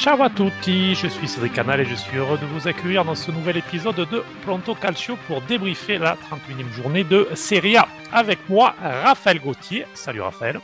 [0.00, 3.14] Ciao à tutti, je suis Cédric Canal et je suis heureux de vous accueillir dans
[3.14, 7.86] ce nouvel épisode de Pronto Calcio pour débriefer la 31e journée de Serie A.
[8.10, 9.84] Avec moi, Raphaël Gauthier.
[9.92, 10.58] Salut Raphaël.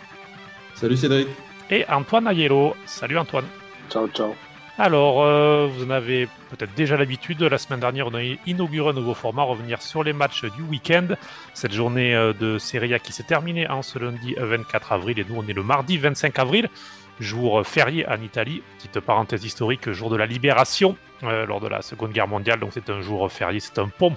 [0.75, 1.29] Salut Cédric.
[1.69, 2.75] Et Antoine Aiello.
[2.87, 3.45] Salut Antoine.
[3.91, 4.35] Ciao, ciao.
[4.79, 7.43] Alors, euh, vous en avez peut-être déjà l'habitude.
[7.43, 11.09] La semaine dernière, on a inauguré un nouveau format, revenir sur les matchs du week-end.
[11.53, 15.27] Cette journée euh, de Serie A qui s'est terminée en ce lundi 24 avril et
[15.29, 16.71] nous, on est le mardi 25 avril
[17.21, 18.63] jour férié en Italie.
[18.77, 22.61] Petite parenthèse historique, jour de la libération euh, lors de la Seconde Guerre mondiale.
[22.61, 24.17] Donc c'est un jour férié, c'est un pont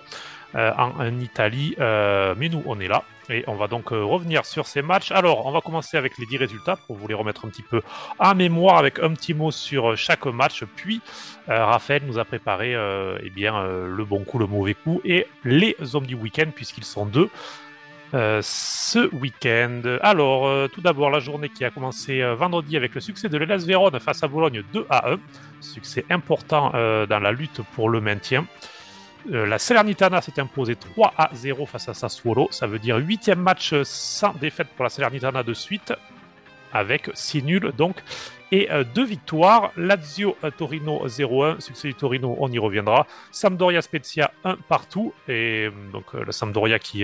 [0.56, 1.76] euh, en, Italie.
[1.80, 3.04] Euh, mais nous, on est là.
[3.30, 5.12] Et on va donc revenir sur ces matchs.
[5.12, 7.82] Alors, on va commencer avec les 10 résultats pour vous les remettre un petit peu
[8.18, 10.64] en mémoire avec un petit mot sur chaque match.
[10.76, 11.00] Puis,
[11.48, 12.76] Raphaël nous a préparé
[13.22, 17.06] eh bien, le bon coup, le mauvais coup et les hommes du week-end, puisqu'ils sont
[17.06, 17.30] deux.
[18.16, 19.82] Euh, ce week-end.
[20.02, 23.38] Alors, euh, tout d'abord, la journée qui a commencé euh, vendredi avec le succès de
[23.38, 25.20] l'Elas Vérone face à Bologne 2 à 1.
[25.62, 28.46] Succès important dans la lutte pour le maintien.
[29.30, 32.48] la Salernitana s'est imposée 3 à 0 face à Sassuolo.
[32.50, 35.94] Ça veut dire huitième match sans défaite pour la Salernitana de suite,
[36.72, 37.98] avec 6 nuls donc.
[38.54, 39.74] Et deux victoires.
[39.76, 41.60] Lazio Torino 0-1.
[41.60, 43.06] Succès du Torino, on y reviendra.
[43.32, 45.14] Sampdoria Spezia 1 partout.
[45.28, 47.04] Et donc, la Sampdoria qui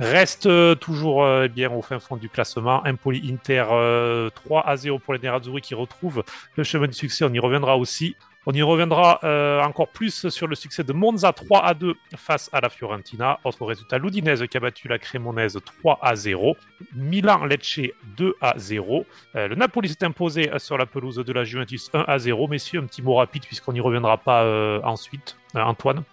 [0.00, 2.84] Reste euh, toujours euh, bien au fin fond du classement.
[2.84, 4.30] Impoli Inter 3 euh,
[4.64, 6.24] à 0 pour les Nerazzurri qui retrouvent
[6.56, 7.24] le chemin du succès.
[7.24, 8.16] On y reviendra aussi.
[8.46, 9.20] On y reviendra
[9.64, 13.40] encore plus sur le succès de Monza 3 à 2 face à la Fiorentina.
[13.42, 16.54] Autre résultat, l'Udinese qui a battu la Crémonaise 3 à 0.
[16.94, 17.80] Milan Lecce
[18.18, 19.06] 2 à 0.
[19.32, 22.46] le Napoli s'est imposé sur la pelouse de la Juventus 1 à 0.
[22.48, 24.44] Messieurs, un petit mot rapide puisqu'on n'y reviendra pas
[24.84, 25.38] ensuite.
[25.54, 26.04] Antoine?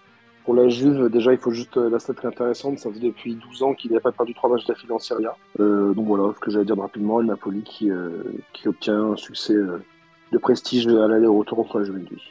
[0.44, 2.80] Pour la Juve, déjà, il faut juste euh, la stat intéressante.
[2.80, 5.36] Ça fait depuis 12 ans qu'il n'a pas perdu trois matchs d'affilée en Serie A.
[5.60, 9.16] Euh, donc voilà, ce que j'allais dire rapidement, le Napoli qui, euh, qui obtient un
[9.16, 12.22] succès de prestige à l'aller-retour contre la Juventus.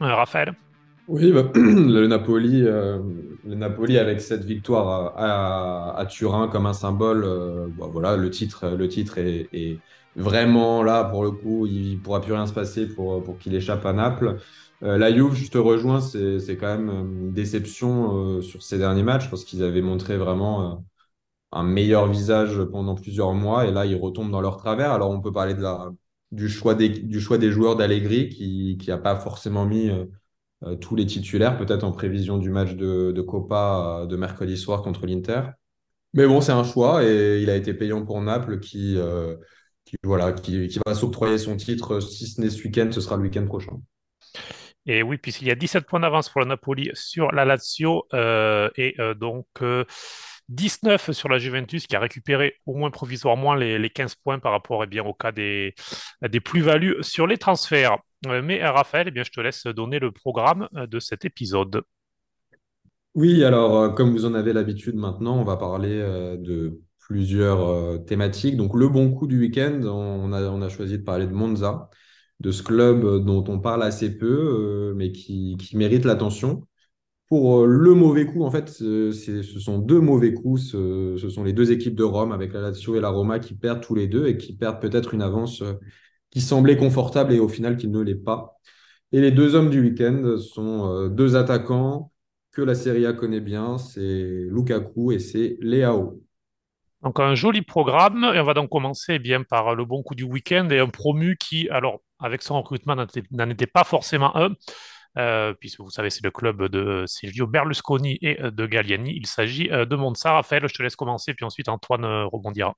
[0.00, 0.54] Raphaël?
[1.08, 7.22] Oui, bah, le, Napoli, le Napoli avec cette victoire à, Turin comme un symbole,
[7.78, 9.78] bah, voilà, le titre, est,
[10.16, 11.66] vraiment là pour le coup.
[11.66, 14.38] Il ne pourra plus rien se passer pour, qu'il échappe à Naples.
[14.82, 19.02] Euh, la Juve, je te rejoins, c'est quand même une déception euh, sur ces derniers
[19.02, 20.76] matchs parce qu'ils avaient montré vraiment euh,
[21.52, 24.92] un meilleur visage pendant plusieurs mois et là, ils retombent dans leur travers.
[24.92, 25.54] Alors, on peut parler
[26.32, 29.90] du, choix des, joueurs d'Allegri qui n'a pas forcément mis
[30.80, 35.42] tous les titulaires, peut-être en prévision du match de, Copa de mercredi soir contre l'Inter.
[36.14, 38.96] Mais bon, c'est un choix et il a été payant pour Naples qui,
[39.84, 42.00] qui va s'octroyer son titre.
[42.00, 43.78] Si ce n'est ce week-end, ce sera le week-end prochain.
[44.86, 48.70] Et oui, puisqu'il y a 17 points d'avance pour le Napoli sur la Lazio euh,
[48.76, 49.46] et euh, donc
[50.48, 54.38] 19 euh, sur la Juventus qui a récupéré au moins provisoirement les, les 15 points
[54.38, 55.74] par rapport eh bien, au cas des
[56.44, 57.98] plus-values sur les transferts.
[58.24, 61.82] Mais Raphaël, eh bien, je te laisse donner le programme de cet épisode.
[63.14, 65.98] Oui, alors comme vous en avez l'habitude maintenant, on va parler
[66.38, 68.56] de plusieurs thématiques.
[68.56, 71.88] Donc le bon coup du week-end, on a, on a choisi de parler de Monza
[72.40, 76.66] de ce club euh, dont on parle assez peu, euh, mais qui, mérite l'attention.
[77.28, 79.12] Pour euh, le mauvais coup, en fait, ce
[79.42, 80.62] sont deux mauvais coups.
[80.62, 83.80] Ce, sont les deux équipes de Rome, avec la Lazio et la Roma, qui perdent
[83.82, 85.62] tous les deux et qui perdent peut-être une avance
[86.30, 88.58] qui semblait confortable et au final qui ne l'est pas.
[89.12, 92.12] Et les deux hommes du week-end sont deux attaquants
[92.52, 96.22] que la Serie A connaît bien, c'est Lukaku et c'est Leao.
[97.02, 100.14] Donc un joli programme et on va donc commencer eh bien par le bon coup
[100.14, 104.54] du week-end et un promu qui, alors avec son recrutement, n'en était pas forcément un,
[105.18, 109.14] euh, puisque vous savez, c'est le club de Silvio Berlusconi et euh, de Galliani.
[109.14, 110.32] Il s'agit euh, de Monza.
[110.32, 112.74] Raphaël, je te laisse commencer, puis ensuite Antoine rebondira.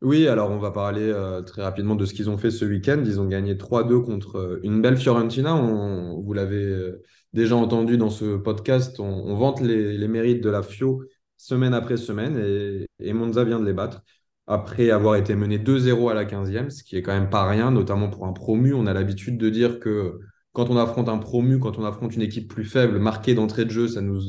[0.00, 1.12] Oui, alors on va parler
[1.44, 3.02] très rapidement de ce qu'ils ont fait ce week-end.
[3.04, 5.54] Ils ont gagné 3-2 contre une belle Fiorentina.
[5.54, 6.92] vous l'avez
[7.32, 11.02] déjà entendu dans ce podcast, on, vante les, mérites de la Fio
[11.36, 14.02] semaine après semaine et, et Monza vient de les battre
[14.48, 17.70] après avoir été mené 2-0 à la 15e, ce qui est quand même pas rien,
[17.70, 18.72] notamment pour un promu.
[18.74, 20.18] On a l'habitude de dire que
[20.52, 23.70] quand on affronte un promu, quand on affronte une équipe plus faible, marquée d'entrée de
[23.70, 24.20] jeu, ça nous,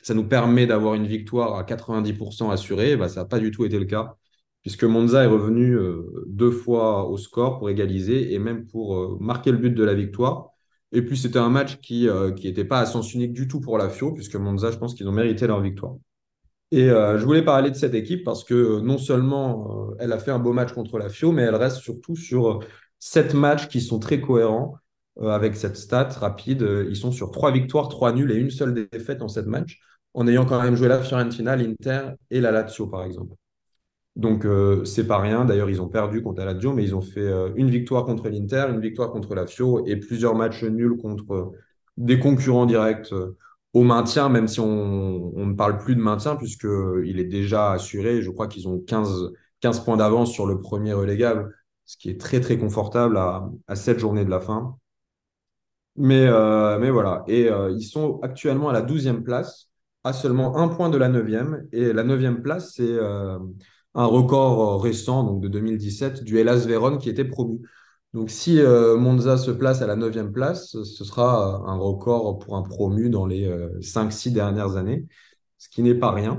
[0.00, 2.96] ça nous permet d'avoir une victoire à 90% assurée.
[2.96, 4.16] Bah, ça n'a pas du tout été le cas,
[4.62, 9.18] puisque Monza est revenu euh, deux fois au score pour égaliser et même pour euh,
[9.20, 10.50] marquer le but de la victoire.
[10.92, 12.08] Et puis c'était un match qui
[12.42, 14.94] n'était euh, pas à sens unique du tout pour la FIO, puisque Monza, je pense
[14.94, 15.96] qu'ils ont mérité leur victoire.
[16.70, 20.38] Et je voulais parler de cette équipe parce que non seulement elle a fait un
[20.38, 22.60] beau match contre la FIO, mais elle reste surtout sur
[22.98, 24.76] sept matchs qui sont très cohérents
[25.20, 26.66] avec cette stat rapide.
[26.88, 29.80] Ils sont sur trois victoires, trois nuls et une seule défaite en sept matchs,
[30.14, 33.34] en ayant quand même joué la Fiorentina, l'Inter et la Lazio, par exemple.
[34.16, 35.44] Donc, euh, c'est pas rien.
[35.44, 38.28] D'ailleurs, ils ont perdu contre la Lazio, mais ils ont fait euh, une victoire contre
[38.28, 41.52] l'Inter, une victoire contre la Fio et plusieurs matchs nuls contre
[41.96, 43.36] des concurrents directs euh,
[43.72, 48.22] au maintien, même si on, ne parle plus de maintien, puisqu'il est déjà assuré.
[48.22, 51.54] Je crois qu'ils ont 15, 15 points d'avance sur le premier relégable,
[51.86, 54.76] ce qui est très, très confortable à, 7 journées de la fin.
[55.96, 57.24] Mais, euh, mais voilà.
[57.26, 59.68] Et euh, ils sont actuellement à la 12e place,
[60.04, 61.66] à seulement un point de la 9e.
[61.72, 63.38] Et la 9e place, c'est euh,
[63.94, 67.60] un record récent, donc de 2017, du Hellas Vérone qui était promu.
[68.14, 72.56] Donc si euh, Monza se place à la 9e place, ce sera un record pour
[72.56, 73.48] un promu dans les
[73.80, 75.06] 5-6 dernières années,
[75.58, 76.36] ce qui n'est pas rien.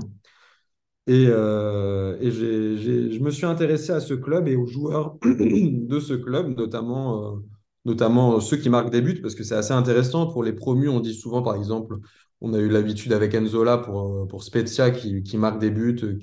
[1.06, 6.56] Et, euh, je me suis intéressé à ce club et aux joueurs de ce club,
[6.56, 7.36] notamment, euh,
[7.84, 10.26] notamment ceux qui marquent des buts, parce que c'est assez intéressant.
[10.32, 11.98] Pour les promus, on dit souvent, par exemple,
[12.44, 16.18] on a eu l'habitude avec Enzola pour, euh, pour Spezia qui, marque des buts euh,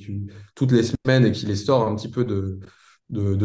[0.55, 2.59] toutes les semaines et qui les sort un petit peu de,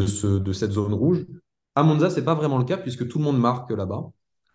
[0.07, 1.27] ce, cette zone rouge.
[1.75, 4.05] À Monza, c'est pas vraiment le cas puisque tout le monde marque là-bas.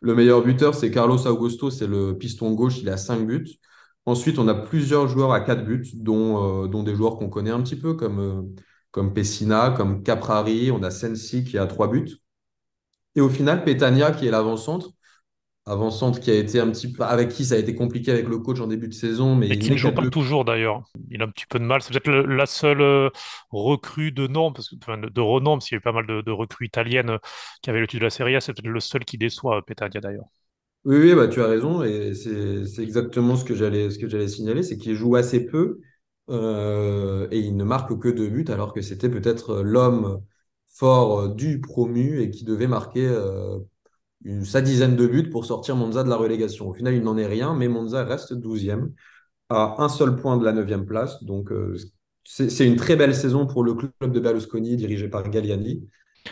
[0.01, 3.59] Le meilleur buteur, c'est Carlos Augusto, c'est le piston gauche, il a 5 buts.
[4.05, 7.51] Ensuite, on a plusieurs joueurs à 4 buts, dont, euh, dont des joueurs qu'on connaît
[7.51, 8.53] un petit peu, comme,
[8.91, 12.17] comme Pessina, comme Caprari, on a Sensi qui a 3 buts.
[13.15, 14.91] Et au final, Petagna, qui est l'avant-centre,
[15.65, 18.39] avant-centre qui a été un petit peu, avec qui ça a été compliqué avec le
[18.39, 20.83] coach en début de saison, mais Et il qui ne joue pas toujours d'ailleurs.
[21.09, 21.81] Il a un petit peu de mal.
[21.81, 23.09] C'est peut-être la seule euh,
[23.51, 26.07] recrue de nom, parce que, enfin, de, renom, parce qu'il y a eu pas mal
[26.07, 27.17] de, de recrues italiennes
[27.61, 28.41] qui avaient le titre de la Serie A.
[28.41, 30.25] C'est peut-être le seul qui déçoit, euh, Petagna d'ailleurs.
[30.83, 34.27] Oui, oui, bah, tu as raison, et c'est exactement ce que j'allais ce que j'allais
[34.27, 35.79] signaler, c'est qu'il joue assez peu
[36.31, 40.23] euh, et il ne marque que deux buts, alors que c'était peut-être l'homme
[40.65, 43.59] fort du promu et qui devait marquer euh,
[44.43, 46.69] sa dizaine de buts pour sortir Monza de la relégation.
[46.69, 48.93] Au final, il n'en est rien, mais Monza reste douzième
[49.49, 51.23] à un seul point de la neuvième place.
[51.23, 51.75] Donc, euh,
[52.23, 55.87] c'est une très belle saison pour le club de Berlusconi, dirigé par Galliani,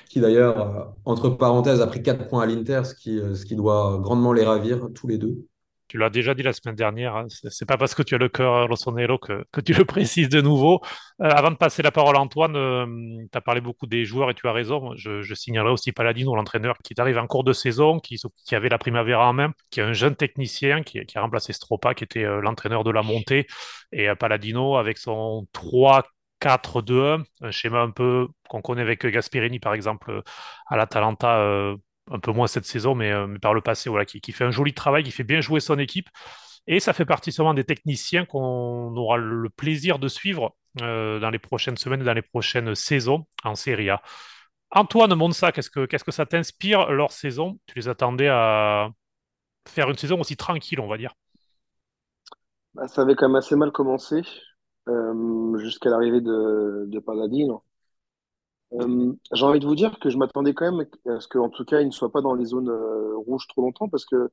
[0.08, 4.00] qui d'ailleurs, euh, entre parenthèses, a pris 4 points à l'Inter, euh, ce qui doit
[4.02, 5.49] grandement les ravir, tous les deux.
[5.90, 8.30] Tu l'as déjà dit la semaine dernière, hein, c'est pas parce que tu as le
[8.30, 10.82] cœur rossonero que, que tu le précises de nouveau.
[11.22, 14.36] Euh, avant de passer la parole à Antoine, tu as parlé beaucoup des joueurs et
[14.36, 14.94] tu as raison.
[14.96, 18.18] Je, je signalerai aussi Paladino, l'entraîneur, qui est arrivé en cours de saison, qui,
[18.52, 22.04] avait la Primavera en main, qui est un jeune technicien qui, a remplacé Stropa, qui
[22.04, 23.48] était euh, l'entraîneur de la montée.
[23.92, 29.74] Et euh, Paladino, avec son 3-4-2-1, un schéma un peu qu'on connaît avec Gasperini, par
[29.74, 30.22] exemple,
[30.68, 31.76] à l'Atalanta, euh,
[32.10, 34.74] un peu moins cette saison, mais, euh, par le passé, voilà, qui, fait un joli
[34.74, 36.10] travail, qui fait bien jouer son équipe.
[36.68, 41.30] Et ça fait partie seulement des techniciens qu'on aura le plaisir de suivre euh, dans
[41.30, 44.02] les prochaines semaines, dans les prochaines saisons en Serie A.
[44.72, 47.60] Antoine Monsa, qu'est-ce que, ça t'inspire leur saison?
[47.66, 48.90] Tu les attendais à
[49.68, 51.14] faire une saison aussi tranquille, on va dire.
[52.76, 54.22] Bah, ça avait quand même assez mal commencé
[54.88, 57.00] euh, jusqu'à l'arrivée de, de.
[58.74, 61.66] Euh, j'ai envie de vous dire que je m'attendais quand même à ce qu'en tout
[61.66, 64.30] cas, il ne soit pas dans les zones euh, rouges trop longtemps parce que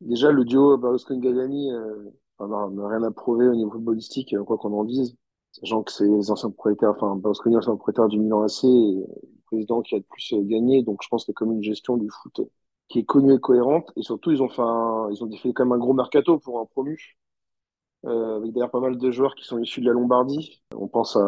[0.00, 2.10] déjà, le duo Berlusconi-Galliani euh,
[2.40, 5.16] n'a rien à prouver au niveau footballistique, euh, quoi qu'on en dise.
[5.52, 9.06] Sachant que c'est les anciens propriétaires, enfin, Berlusconi, ancien propriétaire du Milan AC, et le
[9.46, 10.82] président qui a le plus gagné.
[10.82, 12.42] Donc, je pense que c'est comme une gestion du foot
[12.88, 13.90] qui est connue et cohérente.
[13.96, 16.60] Et surtout, ils ont fait un, ils ont fait quand même un gros mercato pour
[16.60, 17.18] un promu
[18.06, 20.62] euh, avec d'ailleurs pas mal de joueurs qui sont issus de la Lombardie.
[20.76, 21.20] On pense à,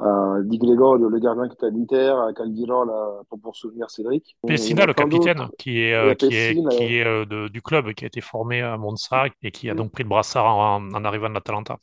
[0.00, 3.90] à Di Gregorio, le gardien qui était à l'Inter, à Caldirola, là, pour, pour souvenir
[3.90, 4.36] Cédric.
[4.46, 8.08] Pessina, le capitaine, qui est, euh, est, qui est euh, de- du club, qui a
[8.08, 11.28] été formé à Monza et qui a euh, donc pris le brassard en, en arrivant
[11.30, 11.78] de l'Atalanta.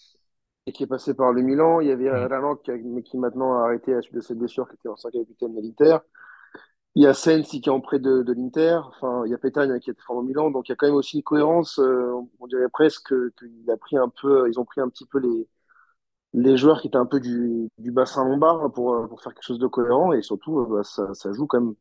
[0.67, 1.81] et qui est passé par le Milan.
[1.81, 2.27] Il y avait Mm.
[2.27, 2.72] Ralan qui,
[3.03, 5.62] qui maintenant a arrêté à la suite de ses blessures, qui était ancien capitaine de
[5.62, 5.98] l'Inter.
[6.95, 8.79] Il y a Sensi qui est en prêt de, de l'Inter.
[8.88, 10.51] Enfin, il y a Petagne qui été formé au Milan.
[10.51, 11.79] Donc il y a quand même aussi une cohérence.
[11.79, 15.05] euh, on dirait presque que- qu'il a pris un peu, ils ont pris un petit
[15.05, 15.48] peu les,
[16.33, 19.43] les joueurs qui étaient un peu du, du bassin lombard pour, euh, pour faire quelque
[19.45, 20.13] chose de cohérent.
[20.13, 21.75] Et surtout, euh, bah, ça, ça joue quand même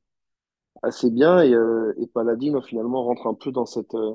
[0.82, 1.40] assez bien.
[1.42, 4.14] Et, euh, et Paladino finalement rentre un peu dans cette, euh,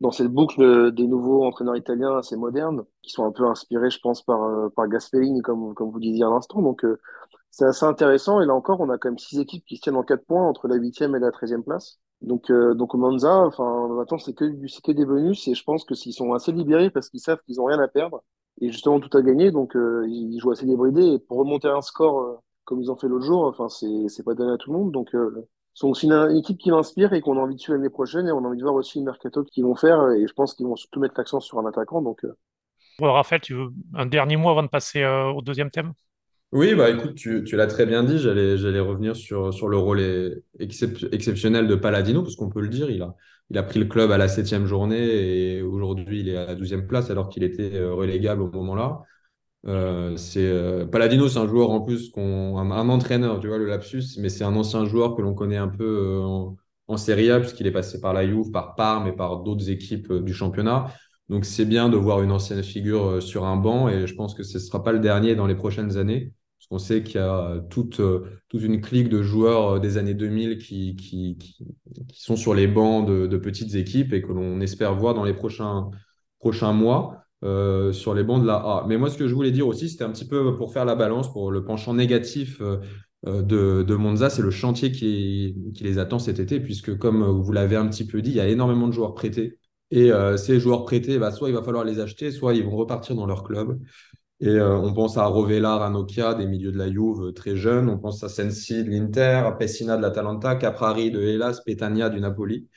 [0.00, 3.90] dans cette boucle de- des nouveaux entraîneurs italiens assez modernes, qui sont un peu inspirés,
[3.90, 6.62] je pense, par, euh, par Gasperini, comme, comme vous disiez à l'instant.
[6.62, 7.00] Donc, euh,
[7.52, 8.40] c'est assez intéressant.
[8.40, 10.44] Et là encore, on a quand même six équipes qui se tiennent en quatre points
[10.48, 12.00] entre la huitième et la treizième place.
[12.22, 15.46] Donc, euh, donc au Monza, enfin, maintenant, c'est que, du- c'est que des bonus.
[15.48, 17.88] Et je pense que s'ils sont assez libérés parce qu'ils savent qu'ils ont rien à
[17.88, 18.24] perdre
[18.60, 21.14] et justement tout à gagner, donc euh, ils jouent assez débridés.
[21.14, 24.22] Et pour remonter un score euh, comme ils ont fait l'autre jour, enfin, c'est, c'est
[24.24, 24.92] pas donné à tout le monde.
[24.92, 25.14] Donc,
[25.82, 28.44] aussi une, équipe qui m'inspire et qu'on a envie de suivre l'année prochaine et on
[28.44, 30.76] a envie de voir aussi le mercato qu'ils vont faire et je pense qu'ils vont
[30.76, 32.24] surtout mettre l'accent sur un attaquant donc
[33.00, 35.92] Raphaël, tu veux un dernier mot avant de passer au deuxième thème?
[36.52, 40.00] Oui, bah écoute, tu, l'as très bien dit, j'allais, revenir sur, le rôle
[40.60, 44.18] excep- exceptionnel de Paladino, parce qu'on peut le dire, il a, pris le club à
[44.18, 47.94] la septième journée et aujourd'hui il est à la douzième place alors qu'il était euh,
[47.94, 49.00] relégable au moment-là.
[49.66, 53.66] Euh, c'est euh, Paladino, c'est un joueur en plus, qu'on, un, entraîneur, tu vois, le
[53.66, 56.56] lapsus, mais c'est un ancien joueur que l'on connaît un peu en,
[56.88, 60.12] en Serie A, puisqu'il est passé par la Juve, par Parme et par d'autres équipes
[60.12, 60.88] du championnat.
[61.30, 64.42] Donc c'est bien de voir une ancienne figure sur un banc, et je pense que
[64.42, 66.32] ce ne sera pas le dernier dans les prochaines années,
[66.62, 69.98] parce qu'on sait qu'il y a toute, euh, toute une clique de joueurs euh, des
[69.98, 71.66] années 2000 qui, qui, qui,
[72.14, 75.90] sont sur les bancs de, petites équipes et que l'on espère voir dans les prochains,
[76.38, 78.84] prochains mois euh, sur les bancs de la A.
[78.86, 80.94] Mais moi, ce que je voulais dire aussi, c'était un petit peu pour faire la
[80.94, 82.78] balance, pour le penchant négatif euh,
[83.26, 87.24] euh, de, de Monza, c'est le chantier qui, qui les attend cet été, puisque comme
[87.24, 89.58] vous l'avez un petit peu dit, il y a énormément de joueurs prêtés.
[89.90, 92.76] Et euh, ces joueurs prêtés, bah, soit il va falloir les acheter, soit ils vont
[92.76, 93.78] repartir dans leur club.
[94.42, 97.56] Et euh, on pense à Rovella, à Nokia, des milieux de la Juve euh, très
[97.56, 97.88] jeunes.
[97.88, 102.20] On pense à Sensi de l'Inter, à Pessina de l'Atalanta, Caprari de Hellas, Petagna du
[102.20, 102.68] Napoli.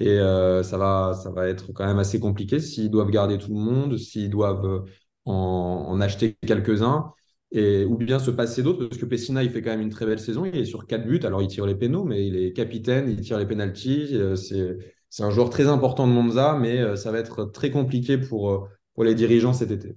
[0.00, 3.54] Et euh, ça va, ça va être quand même assez compliqué s'ils doivent garder tout
[3.54, 4.84] le monde, s'ils doivent
[5.24, 7.12] en, acheter quelques-uns,
[7.52, 10.06] et, ou bien se passer d'autres, parce que Pessina, il fait quand même une très
[10.06, 10.44] belle saison.
[10.44, 13.20] Il est sur quatre buts, alors il tire les pénaux, mais il est capitaine, il
[13.22, 14.16] tire les pénalties.
[14.36, 19.14] C'est, un joueur très important de Monza, mais ça va être très compliqué pour les
[19.14, 19.96] dirigeants cet été.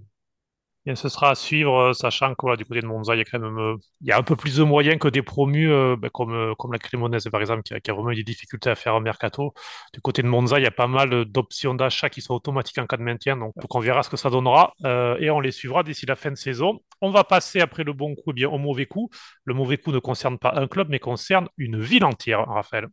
[0.95, 3.37] Ce sera à suivre, euh, sachant que du côté de Monza, il y a quand
[3.37, 6.09] même euh, il y a un peu plus de moyens que des promus, euh, ben,
[6.09, 6.33] comme,
[6.71, 9.53] la Cremonese par exemple, qui a, vraiment eu des difficultés à faire un mercato.
[9.93, 12.87] Du côté de Monza, il y a pas mal d'options d'achat qui sont automatiques en
[12.87, 14.73] cas de maintien, donc, on verra ce que ça donnera
[15.19, 16.79] et on les suivra d'ici la fin de saison.
[16.99, 19.09] On va passer après le bon coup eh bien, au mauvais coup.
[19.45, 22.87] Le mauvais coup ne concerne pas un club, mais concerne une ville entière, Raphaël.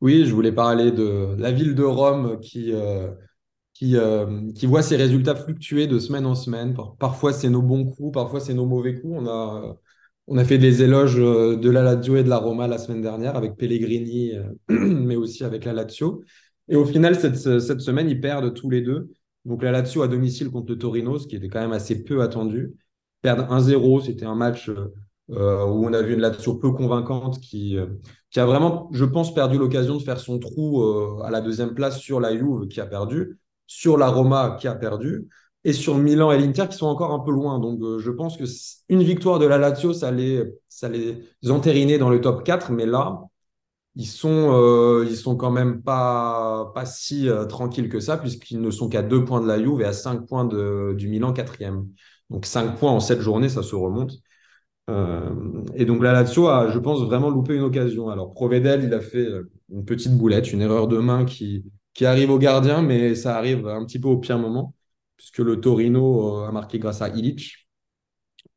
[0.00, 2.72] Oui, je voulais parler de la ville de Rome qui,
[3.74, 6.74] qui, euh, qui voit ses résultats fluctuer de semaine en semaine.
[6.74, 9.14] Par- Parfois, c'est nos bons coups, parfois, c'est nos mauvais coups.
[9.18, 9.76] On a,
[10.28, 13.02] on a fait des éloges euh, de la Lazio et de la Roma la semaine
[13.02, 16.22] dernière avec Pellegrini, euh, mais aussi avec la Lazio.
[16.68, 19.10] Et au final, cette, cette semaine, ils perdent tous les deux.
[19.44, 22.22] Donc, la Lazio à domicile contre le Torino, ce qui était quand même assez peu
[22.22, 22.74] attendu.
[23.22, 24.70] Perdre 1-0, c'était un match
[25.28, 27.76] où on a vu une Lazio peu convaincante qui,
[28.30, 30.82] qui a vraiment, je pense, perdu l'occasion de faire son trou
[31.22, 33.38] à la deuxième place sur la Juve qui a perdu
[33.72, 35.28] sur la Roma qui a perdu
[35.64, 37.58] et sur Milan et l'Inter qui sont encore un peu loin.
[37.58, 38.44] Donc, euh, je pense que
[38.90, 42.70] une victoire de la Lazio, ça les, ça les entériner dans le top 4.
[42.72, 43.22] Mais là,
[43.94, 48.88] ils sont, euh, sont quand même pas, si euh, tranquilles que ça, puisqu'ils ne sont
[48.90, 51.88] qu'à deux points de la Juve et à cinq points de, du Milan quatrième.
[52.28, 54.12] Donc, cinq points en sept journées, ça se remonte.
[55.74, 58.10] Et donc la Lazio a, je pense, vraiment loupé une occasion.
[58.10, 59.26] Alors Provedel, il a fait
[59.70, 63.66] une petite boulette, une erreur de main qui, qui arrive au gardien, mais ça arrive
[63.68, 64.74] un petit peu au pire moment,
[65.16, 67.68] puisque le Torino euh, a marqué grâce à Illich.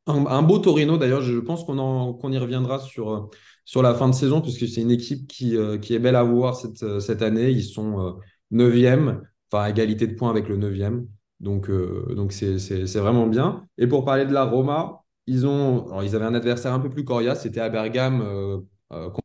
[0.08, 3.20] Un, beau Torino, d'ailleurs, je pense qu'on y reviendra sur, euh,
[3.64, 6.22] sur la fin de saison, puisque c'est une équipe qui, euh, qui est belle à
[6.22, 7.50] voir cette, cette année.
[7.50, 8.12] Ils sont euh,
[8.52, 11.06] neuvième, enfin à égalité de points avec le neuvième.
[11.40, 12.56] Donc, donc c'est
[12.98, 13.66] vraiment bien.
[13.78, 17.04] Et pour parler de la Roma, ils ont, ils avaient un adversaire un peu plus
[17.04, 18.22] coriace, c'était à Bergame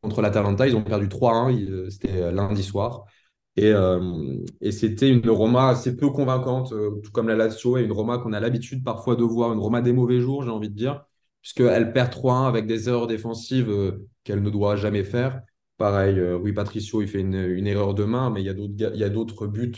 [0.02, 0.66] contre l'Atalanta.
[0.66, 3.04] Ils ont perdu 3-1, il- euh, c'était lundi soir.
[3.56, 7.82] Et, euh, et c'était une Roma assez peu convaincante, euh, tout comme la Lazio, et
[7.82, 10.70] une Roma qu'on a l'habitude parfois de voir, une Roma des mauvais jours, j'ai envie
[10.70, 11.04] de dire,
[11.42, 15.42] puisqu'elle perd 3-1 avec des erreurs défensives euh, qu'elle ne doit jamais faire.
[15.76, 19.72] Pareil, Rui Patricio, il fait une, erreur de main, mais il y a d'autres, buts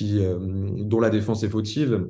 [0.00, 2.08] dont la défense est fautive.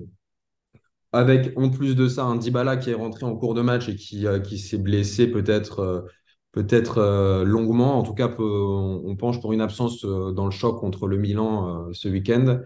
[1.13, 3.97] Avec en plus de ça un Dybala qui est rentré en cours de match et
[3.97, 6.07] qui, s'est blessé peut-être
[6.53, 7.99] peut-être euh, longuement.
[7.99, 11.89] En tout cas, on, penche pour une absence euh, dans le choc contre le Milan
[11.89, 12.61] euh, ce week-end.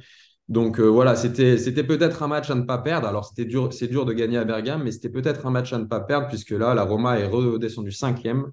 [0.49, 3.09] Donc voilà, c'était peut-être un match à ne pas perdre.
[3.09, 5.79] Alors c'était dur, c'est dur de gagner à Bergame, mais c'était peut-être un match à
[5.79, 8.53] ne pas perdre puisque là, la Roma est redescendue cinquième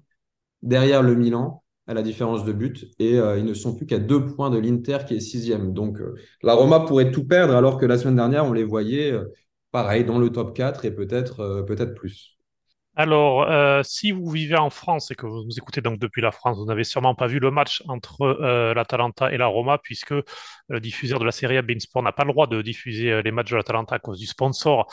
[0.62, 4.26] derrière le Milan à la différence de but et ils ne sont plus qu'à deux
[4.26, 5.72] points de l'Inter qui est sixième.
[5.72, 6.00] Donc
[6.42, 9.16] la Roma pourrait tout perdre alors que la semaine dernière on les voyait
[9.70, 12.34] pareil dans le top 4 et peut-être peut-être plus.
[12.96, 16.30] Alors, euh, si vous vivez en France et que vous nous écoutez donc depuis la
[16.30, 20.14] France, vous n'avez sûrement pas vu le match entre euh, l'Atalanta et la Roma, puisque
[20.68, 23.22] le diffuseur de la Serie A, beIN Sport, n'a pas le droit de diffuser euh,
[23.22, 24.86] les matchs de l'Atalanta à cause du sponsor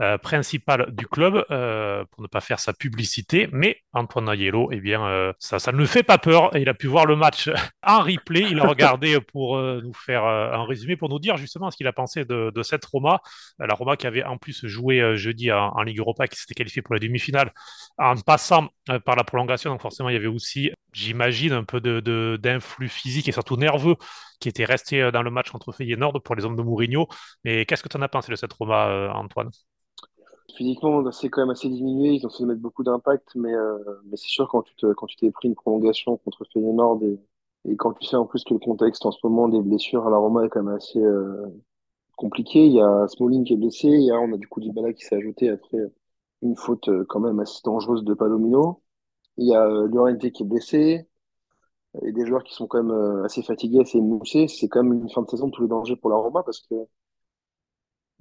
[0.00, 3.50] euh, principal du club, euh, pour ne pas faire sa publicité.
[3.52, 6.56] Mais Antoine Aiello, eh bien, euh, ça, ne le fait pas peur.
[6.56, 7.50] Il a pu voir le match
[7.86, 8.46] en replay.
[8.50, 11.92] Il a regardé pour nous faire un résumé, pour nous dire justement ce qu'il a
[11.92, 13.20] pensé de, cette Roma.
[13.58, 16.94] La Roma qui avait en plus joué jeudi en, Ligue Europa, qui s'était qualifiée pour
[16.94, 17.52] la demi-finale
[17.98, 18.68] en passant
[19.04, 19.70] par la prolongation.
[19.70, 21.80] Donc forcément, il y avait aussi, j'imagine, un peu
[22.38, 23.96] d'influx physique et surtout nerveux
[24.42, 27.06] qui était resté euh, dans le match contre Feyenoord pour les hommes de Mourinho.
[27.44, 29.50] Mais qu'est-ce que tu en as pensé de cette Roma, euh, Antoine?
[30.56, 32.14] Physiquement, c'est quand même assez diminué.
[32.14, 33.78] Ils ont fait mettre beaucoup d'impact, mais, euh,
[34.14, 37.18] c'est sûr quand tu t'es pris une prolongation contre Feyenoord et,
[37.70, 40.10] et quand tu sais en plus que le contexte en ce moment des blessures à
[40.10, 41.00] la Roma est quand même assez
[42.16, 42.66] compliqué.
[42.66, 43.88] Il y a Smalling qui est blessé.
[43.88, 45.78] Il y a, on a du coup Dybala qui s'est ajouté après
[46.42, 48.82] une faute quand même assez dangereuse de Palomino.
[49.38, 51.08] Il y a Llorente qui est blessé.
[52.04, 54.48] Et des joueurs qui sont quand même euh, assez fatigués, assez moussés.
[54.48, 56.60] C'est quand même une fin de saison de tous les dangers pour la Roma parce
[56.60, 56.74] que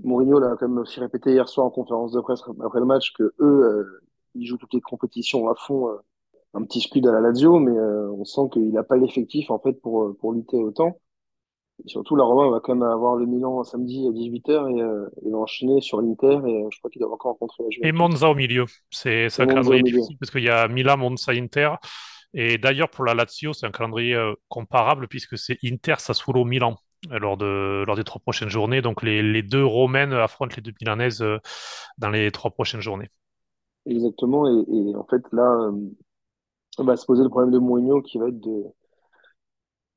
[0.04, 3.14] Mourinho l'a quand même aussi répété hier soir en conférence de presse après le match
[3.14, 4.02] que eux,
[4.36, 5.90] ils jouent toutes les compétitions à fond.
[6.54, 9.74] un petit scud à la Lazio, mais on sent qu'il n'a pas l'effectif en fait
[9.74, 10.98] pour, pour lutter autant.
[11.86, 15.10] Et surtout, la Roma va quand même avoir le Milan samedi à 18h et euh,
[15.26, 17.90] va enchaîner sur l'Inter et euh, je crois qu'il doit encore rencontrer la Juventus.
[17.90, 18.66] Et Monza au milieu.
[18.92, 21.72] C'est un calendrier difficile parce qu'il y a Milan, Monza, Inter.
[22.34, 26.78] Et d'ailleurs, pour la Lazio, c'est un calendrier euh, comparable puisque c'est Inter, Sassuolo, Milan
[27.10, 28.82] lors, de, lors des trois prochaines journées.
[28.82, 31.24] Donc les, les deux Romaines affrontent les deux Milanaises
[31.98, 33.10] dans les trois prochaines journées.
[33.86, 34.48] Exactement.
[34.48, 35.72] Et, en fait, là,
[36.78, 38.64] on va se poser le problème de Mourinho qui va être de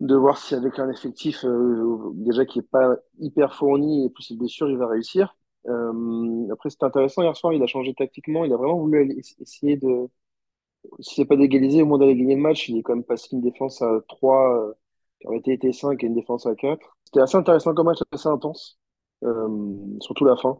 [0.00, 4.24] de voir si avec un effectif euh, déjà qui est pas hyper fourni et plus
[4.24, 5.36] ses blessures, il va réussir.
[5.66, 9.76] Euh, après, c'était intéressant hier soir, il a changé tactiquement, il a vraiment voulu essayer
[9.76, 10.08] de,
[11.00, 12.68] si c'est pas d'égaliser, au moins d'aller gagner le match.
[12.68, 14.72] Il est quand même passé une défense à 3, euh,
[15.20, 16.96] qui aurait été 5 et une défense à 4.
[17.04, 18.78] C'était assez intéressant comme match, assez intense,
[19.24, 19.48] euh,
[20.00, 20.58] surtout la fin.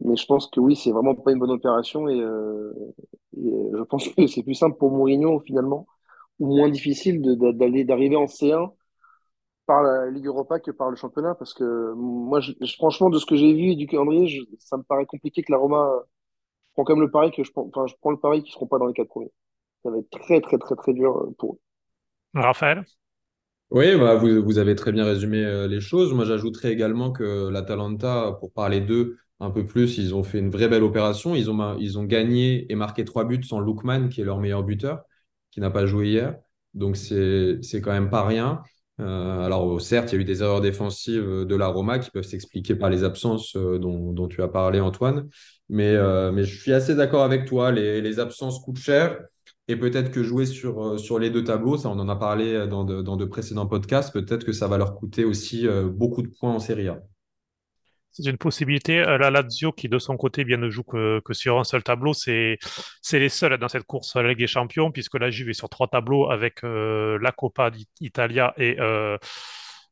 [0.00, 2.72] Mais je pense que oui, c'est vraiment pas une bonne opération et, euh,
[3.36, 5.86] et je pense que c'est plus simple pour Mourinho finalement
[6.38, 8.72] ou moins difficile d'aller d'arriver en C1
[9.66, 12.40] par la Ligue Europa que par le championnat parce que moi
[12.78, 15.90] franchement de ce que j'ai vu du calendrier ça me paraît compliqué que la Roma
[16.70, 18.52] je prends quand même le pari que je prends enfin je prends le pari qu'ils
[18.52, 19.32] seront pas dans les quatre premiers
[19.82, 21.60] ça va être très très très très dur pour eux
[22.34, 22.84] Raphaël?
[23.70, 26.12] Oui, bah vous, vous, avez très bien résumé euh, les choses.
[26.12, 30.50] Moi, j'ajouterais également que l'Atalanta, pour parler d'eux un peu plus, ils ont fait une
[30.50, 31.36] vraie belle opération.
[31.36, 34.64] Ils ont, ils ont gagné et marqué trois buts sans Lookman, qui est leur meilleur
[34.64, 35.02] buteur
[35.52, 36.36] qui n'a pas joué hier.
[36.74, 38.62] Donc, c'est quand même pas rien.
[39.00, 42.24] Euh, alors, certes, il y a eu des erreurs défensives de la Roma qui peuvent
[42.24, 45.28] s'expliquer par les absences euh, dont, tu as parlé, Antoine.
[45.68, 47.72] Mais, euh, je suis assez d'accord avec toi.
[47.72, 49.18] Les, absences coûtent cher.
[49.68, 52.84] Et peut-être que jouer sur, sur les deux tableaux, ça, on en a parlé dans
[52.84, 56.52] de, dans de précédents podcasts, peut-être que ça va leur coûter aussi beaucoup de points
[56.52, 57.00] en Serie A.
[58.12, 58.98] C'est une possibilité.
[58.98, 62.12] Euh, la Lazio, qui de son côté bien ne joue que, sur un seul tableau,
[62.12, 62.58] c'est
[63.12, 65.68] les seuls dans cette course à la Ligue des Champions, puisque la Juve est sur
[65.68, 67.70] trois tableaux avec euh, la Coppa
[68.00, 69.16] d'Italia et euh,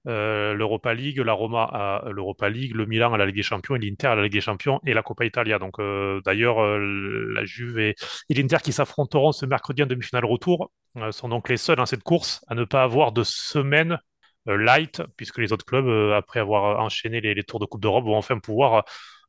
[0.06, 4.08] l'Europa League, la Roma à l'Europa League, le Milan à la Ligue des Champions l'Inter
[4.08, 5.58] à la Ligue des Champions et la Coppa Italia.
[5.58, 5.76] Donc
[6.24, 7.94] d'ailleurs, la Juve et,
[8.30, 10.72] l'Inter qui s'affronteront ce mercredi en demi-finale retour
[11.10, 13.98] sont donc les seuls dans cette course à ne pas avoir de semaine
[14.46, 18.16] light, puisque les autres clubs, euh, après avoir enchaîné les, tours de Coupe d'Europe, vont
[18.16, 18.80] enfin pouvoir euh,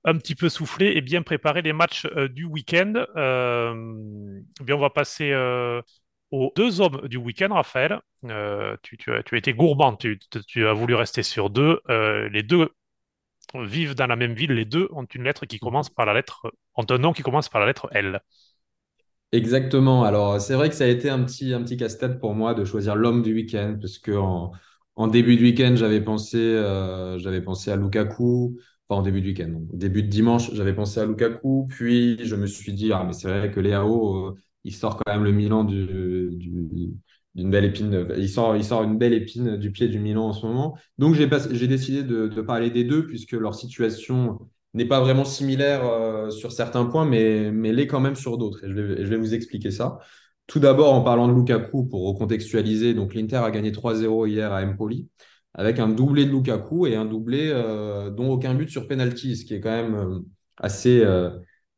[0.06, 2.94] un petit peu souffler et bien préparer les matchs du week-end.
[3.14, 5.34] bien, on va passer
[6.32, 8.00] aux deux hommes du week-end, Raphaël.
[8.82, 10.18] Tu, as, été gourmand, tu,
[10.66, 11.82] as voulu rester sur deux.
[11.90, 12.70] les deux
[13.56, 16.50] vivent dans la même ville, les deux ont une lettre qui commence par la lettre,
[16.76, 18.22] ont un nom qui commence par la lettre L.
[19.32, 20.04] Exactement.
[20.04, 22.66] Alors, c'est vrai que ça a été un petit, un petit casse-tête pour moi de
[22.66, 24.52] choisir l'homme du week-end, parce que en,
[25.00, 28.60] en début de week-end, j'avais pensé, euh, pensé à Lukaku.
[28.90, 31.68] Enfin, en début de week-end, début de dimanche, j'avais pensé à Lukaku.
[31.70, 34.36] Puis, je me suis dit, ah, mais c'est vrai que Léao, euh,
[34.66, 36.36] il sort quand même le Milan du,
[37.34, 38.08] d'une belle épine.
[38.18, 40.78] Il sort, il sort une belle épine du pied du Milan en ce moment.
[40.98, 41.28] Donc, j'ai,
[41.68, 46.52] décidé de, de, parler des deux, puisque leur situation n'est pas vraiment similaire euh, sur
[46.52, 48.66] certains points, mais, mais l'est quand même sur d'autres.
[48.66, 50.00] Et je vais, je vais vous expliquer ça.
[50.50, 54.64] Tout d'abord, en parlant de Lukaku, pour recontextualiser, donc l'Inter a gagné 3-0 hier à
[54.64, 55.08] Empoli,
[55.54, 59.46] avec un doublé de Lukaku et un doublé euh, dont aucun but sur penalty, ce
[59.46, 60.20] qui est quand même euh,
[60.58, 61.30] assez, euh,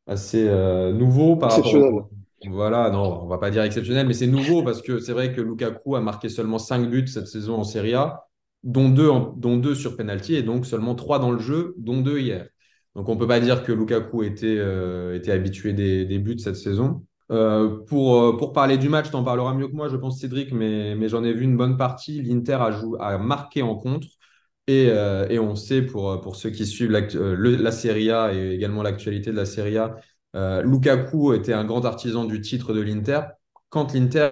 [0.08, 0.46] assez
[0.94, 2.10] nouveau par rapport
[2.48, 5.42] Voilà, non, on va pas dire exceptionnel, mais c'est nouveau parce que c'est vrai que
[5.42, 8.24] Lukaku a marqué seulement 5 buts cette saison en Serie A,
[8.64, 12.20] dont 2 dont deux sur penalty et donc seulement 3 dans le jeu, dont 2
[12.20, 12.48] hier.
[12.96, 14.60] Donc on peut pas dire que Lukaku était,
[15.14, 17.04] était habitué des, des buts cette saison.
[17.32, 20.20] Euh, pour, euh, pour parler du match, tu en parleras mieux que moi, je pense,
[20.20, 22.22] Cédric, mais, mais j'en ai vu une bonne partie.
[22.22, 24.08] L'Inter a, a marqué en contre.
[24.68, 28.84] Et, euh, et, on sait, pour, pour ceux qui suivent la Serie A et également
[28.84, 29.96] l'actualité de la Serie A,
[30.64, 33.22] Lukaku était un grand artisan du titre de l'Inter.
[33.70, 34.30] Quand l'Inter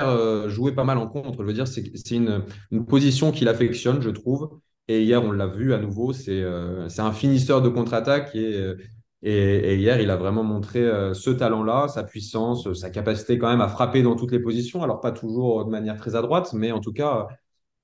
[0.47, 4.09] jouait pas mal en contre, je veux dire, c'est une, une position qu'il affectionne, je
[4.09, 4.49] trouve.
[4.87, 8.75] Et hier, on l'a vu à nouveau, c'est un finisseur de contre-attaque et
[9.21, 13.61] et, hier, il a vraiment montré euh, ce talent-là, sa puissance, sa capacité quand même
[13.61, 14.81] à frapper dans toutes les positions.
[14.81, 17.27] Alors, pas toujours de manière très à droite, mais en tout cas,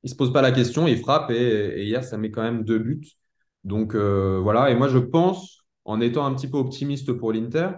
[0.04, 1.32] il se pose pas la question, il frappe.
[1.32, 3.12] Et, hier, ça met quand même deux buts.
[3.64, 4.72] Donc euh, voilà.
[4.72, 7.70] Et moi, je pense, en étant un petit peu optimiste pour l'Inter,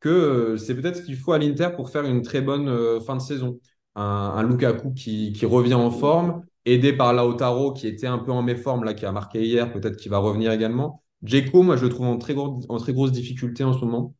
[0.00, 3.16] que euh, c'est peut-être ce qu'il faut à l'Inter pour faire une très bonne fin
[3.16, 3.60] de saison.
[3.96, 8.42] Un, Lukaku qui, qui, revient en forme, aidé par Lautaro qui était un peu en
[8.42, 11.03] méforme, là, qui a marqué hier, peut-être qu'il va revenir également.
[11.24, 14.14] Dzeko, moi, je le trouve en très, grosse difficulté en ce moment.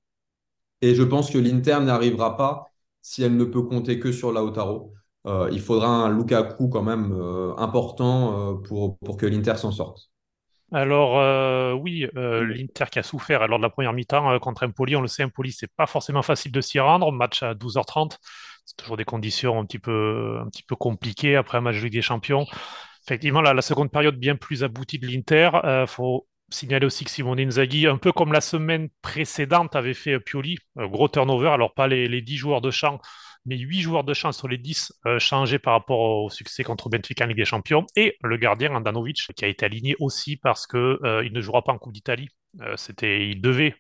[0.81, 2.71] Et je pense que l'Inter n'arrivera pas
[3.03, 4.95] si elle ne peut compter que sur Lautaro.
[5.27, 10.11] Euh, il faudra un Lukaku quand même euh, important euh, pour, que l'Inter s'en sorte.
[10.73, 15.07] Alors oui, l'Inter qui a souffert lors de la première mi-temps contre Empoli, on le
[15.07, 17.13] sait, Empoli, c'est pas forcément facile de s'y rendre.
[17.13, 18.17] Match à 12h30,
[18.65, 21.83] c'est toujours des conditions un petit peu, un petit peu compliquées après un match de
[21.83, 22.47] Ligue des Champions.
[23.07, 25.51] Effectivement, la, la seconde période bien plus aboutie de l'Inter.
[25.63, 30.19] Il faut signaler aussi que Simone Inzaghi, un peu comme la semaine précédente avait fait
[30.21, 33.01] Pioli, gros turnover, alors pas les, les 10 joueurs de champ
[33.47, 36.89] mais 8 joueurs de champ sur les 10 euh, changés par rapport au succès contre
[36.89, 40.67] Benfica en Ligue des Champions, et le gardien Andanovic qui a été aligné aussi parce
[40.67, 42.29] que euh, ne jouera pas en Coupe d'Italie.
[42.61, 43.75] Euh, c'était, il devait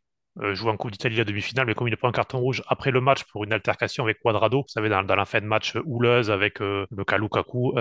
[0.52, 3.00] jouer en Coupe d'Italie la demi-finale, mais comme il pris un carton rouge après le
[3.00, 6.58] match pour une altercation avec Quadrado, vous savez, dans, la fin de match houleuse avec
[6.58, 7.74] le cas Lukaku,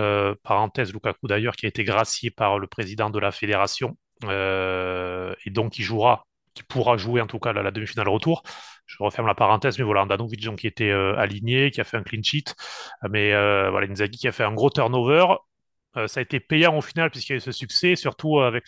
[0.43, 3.97] parenthèse Lukaku d'ailleurs, qui a été gracié par le président de la fédération,
[4.29, 8.43] et donc il jouera, qui pourra jouer en tout cas la, la demi-finale retour
[8.85, 12.03] je referme la parenthèse, mais voilà, Andanovic qui était euh, aligné, qui a fait un
[12.03, 12.55] clean sheet,
[13.09, 15.25] mais euh, voilà, Inzaghi qui a fait un gros turnover.
[15.95, 18.65] Euh, ça a été payant au final puisqu'il y a eu ce succès, surtout avec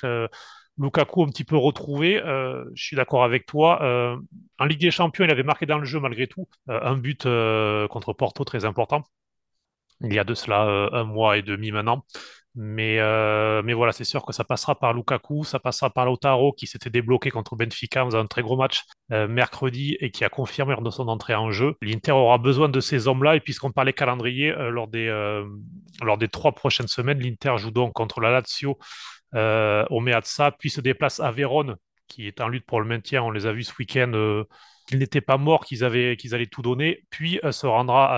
[0.77, 2.21] Lukaku un petit peu retrouvé.
[2.73, 3.81] je suis d'accord avec toi.
[4.59, 7.23] en Ligue des Champions, il avait marqué dans le jeu malgré tout un but
[7.89, 9.03] contre Porto très important.
[10.01, 12.05] Il y a de cela un mois et demi maintenant.
[12.57, 16.53] Mais, euh, mais voilà, c'est sûr que ça passera par Lukaku, ça passera par Lautaro
[16.53, 20.29] qui s'était débloqué contre Benfica dans un très gros match euh, mercredi et qui a
[20.29, 21.75] confirmé de son entrée en jeu.
[21.81, 25.07] L'Inter aura besoin de ces hommes-là et puisqu'on parlait calendrier, euh, lors, des,
[26.01, 28.77] lors des trois prochaines semaines, l'Inter joue donc contre la Lazio
[29.33, 31.75] au Meazza, puis se déplace à Vérone
[32.07, 33.21] qui est en lutte pour le maintien.
[33.23, 34.43] On les a vus ce week-end
[34.87, 38.17] qu'ils n'étaient pas morts, qu'ils avaient, qu'ils allaient tout donner, puis se rendra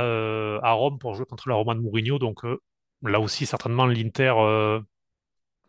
[0.61, 2.19] à Rome pour jouer contre la Roma de Mourinho.
[2.19, 2.43] Donc
[3.03, 4.79] là aussi, certainement, l'Inter euh,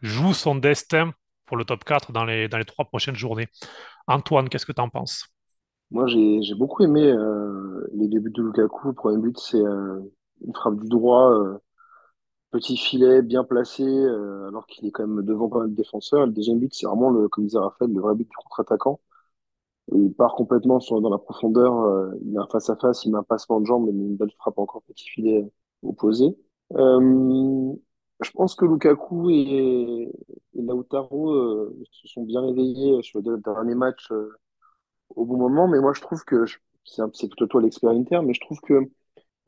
[0.03, 1.13] joue son destin
[1.47, 3.49] pour le top 4 dans les, trois prochaines journées.
[4.07, 5.27] Antoine, qu'est-ce que tu en penses?
[5.91, 8.89] Moi, j'ai beaucoup aimé euh, les débuts de Lukaku.
[8.89, 10.01] Le premier but, c'est euh,
[10.47, 11.35] une frappe du droit,
[12.51, 15.83] petit filet, bien placé, alors qu'il est quand même devant pas mal de.
[15.83, 19.01] Le deuxième but, c'est vraiment, le, comme disait Raphaël, le vrai but du contre-attaquant.
[19.93, 22.13] Il part complètement dans la profondeur.
[22.23, 24.83] il a un face-à-face, il met un passement de jambe, mais une belle frappe encore
[24.83, 25.51] petit filet
[25.83, 26.37] opposé.
[26.75, 27.75] Euh,
[28.21, 30.13] je pense que Lukaku et,
[30.55, 34.31] et Lautaro euh, se sont bien réveillés sur le dernier match euh,
[35.11, 36.45] au bon moment, mais moi je trouve que
[36.85, 38.91] c'est plutôt toi l'expert Inter, mais je trouve que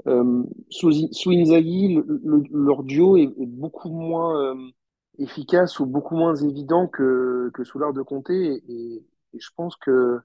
[0.08, 0.90] euh, sous,
[1.30, 4.70] Inzaghi, le- leur duo est, beaucoup moins euh,
[5.18, 9.04] efficace ou beaucoup moins évident que, sous l'art de Conte, et,
[9.34, 10.20] je pense que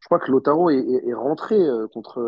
[0.00, 2.20] je crois que Lautaro est, rentré euh, contre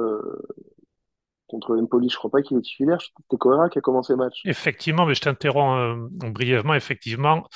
[1.50, 3.00] contre Empoli, je crois pas qu'il est titulaire.
[3.00, 4.40] C'était Correa qui a commencé le match.
[4.44, 6.74] Effectivement, mais je t'interromps euh, brièvement.
[6.74, 7.46] Effectivement,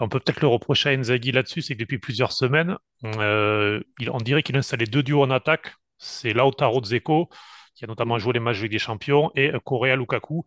[0.00, 3.80] on peut peut-être le reprocher à Inzaghi là-dessus, c'est que depuis plusieurs semaines, euh,
[4.10, 5.74] on dirait qu'il a installé deux duos en attaque.
[5.98, 7.28] C'est Lautaro Dzeko,
[7.74, 10.44] qui a notamment joué les matchs avec des champions, et Correa Lukaku.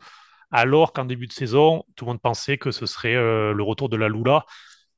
[0.51, 3.89] Alors qu'en début de saison, tout le monde pensait que ce serait euh, le retour
[3.89, 4.45] de la Lula.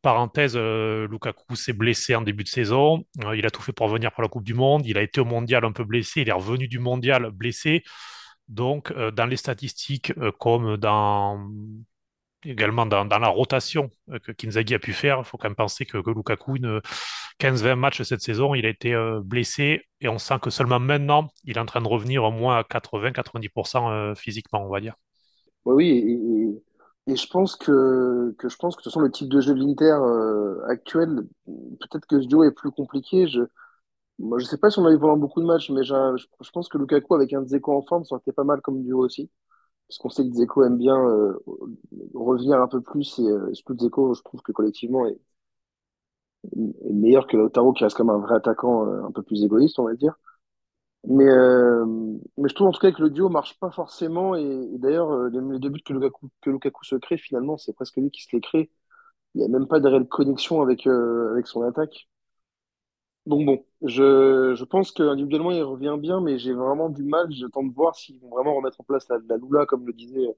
[0.01, 3.03] Parenthèse, euh, Lukaku s'est blessé en début de saison.
[3.23, 4.85] Euh, il a tout fait pour revenir pour la Coupe du Monde.
[4.85, 6.21] Il a été au mondial un peu blessé.
[6.21, 7.83] Il est revenu du mondial blessé.
[8.47, 11.49] Donc, euh, dans les statistiques, comme dans
[12.45, 13.89] également dans, dans la rotation
[14.23, 16.79] que Kinzaghi a pu faire, il faut quand même penser que, que Lukaku, une
[17.37, 21.57] 15-20 matchs cette saison, il a été blessé et on sent que seulement maintenant, il
[21.57, 24.95] est en train de revenir au moins à 80-90% euh, physiquement, on va dire.
[25.65, 26.61] Ouais, oui,
[27.11, 29.91] et, je pense que, je pense que toute façon, le type de jeu de l'Inter
[30.01, 33.27] euh, actuel, peut-être que ce duo est plus compliqué.
[33.27, 33.41] Je,
[34.37, 35.95] je sais pas si on a eu pendant beaucoup de matchs, mais je,
[36.41, 39.05] je pense que Lukaku avec un Dzeko en forme, ça aurait pas mal comme duo
[39.05, 39.29] aussi.
[39.87, 41.39] Parce qu'on sait que Dzeko aime bien euh,
[42.15, 45.19] revenir un peu plus et euh, surtout Dzeko, je trouve que collectivement est,
[46.55, 49.79] est meilleur que Lautaro qui reste comme un vrai attaquant euh, un peu plus égoïste,
[49.79, 50.15] on va dire.
[51.07, 51.85] Mais, euh,
[52.37, 54.35] mais je trouve en tout cas que le duo marche pas forcément.
[54.35, 58.11] Et, d'ailleurs, euh, les, deux buts que Lukaku, que se crée, finalement, c'est presque lui
[58.11, 58.69] qui se les crée.
[59.35, 62.09] Il n'y a même pas de réelle connexion avec, euh, avec son attaque.
[63.25, 67.31] Donc bon, je, je pense qu'individuellement, il revient bien, mais j'ai vraiment du mal.
[67.31, 70.35] J'attends de voir s'ils vont vraiment remettre en place la, la Lula, comme le disait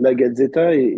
[0.00, 0.74] la Gazzetta.
[0.76, 0.96] Et,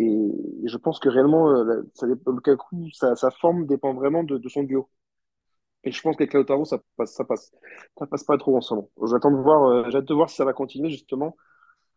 [0.64, 1.83] je pense que réellement, euh,
[2.26, 4.88] Lukaku, sa, forme dépend vraiment de son duo.
[5.85, 7.53] Et je pense qu'avec Lautaro, ça passe, ça passe,
[7.99, 8.88] ça passe pas trop en ce moment.
[9.11, 11.37] J'attends de voir, euh, de voir si ça va continuer justement.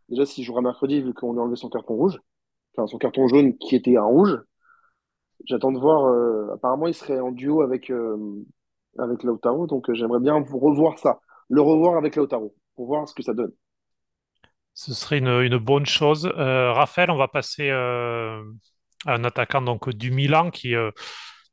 [0.10, 2.20] Déjà, s'il jouera mercredi, vu qu'on lui a enlevé son carton rouge,
[2.76, 4.38] enfin son carton jaune qui était un rouge,
[5.46, 6.06] j'attends de voir.
[6.06, 8.44] euh, apparemment, il serait en duo avec euh,
[8.98, 11.20] avec Lautaro, donc j'aimerais bien vous revoir ça,
[11.50, 13.52] le revoir avec Lautaro pour voir ce que ça donne.
[14.74, 16.26] Ce serait une, bonne chose.
[16.26, 18.42] Raphaël, on va passer à
[19.06, 20.76] un attaquant donc, du Milan qui,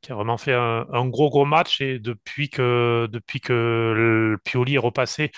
[0.03, 4.79] qui a vraiment fait un, gros gros match et depuis que depuis que Pioli est
[4.79, 5.31] repassé